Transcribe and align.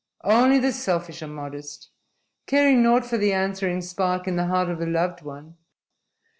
"Only 0.23 0.57
the 0.57 0.71
selfish 0.73 1.21
are 1.21 1.27
modest, 1.27 1.91
caring 2.47 2.81
naught 2.81 3.05
for 3.05 3.19
the 3.19 3.33
answering 3.33 3.81
spark 3.83 4.27
in 4.27 4.35
the 4.35 4.47
heart 4.47 4.67
of 4.69 4.79
the 4.79 4.87
loved 4.87 5.21
one. 5.21 5.57